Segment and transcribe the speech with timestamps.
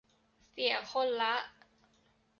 [0.51, 1.33] เสียคนละ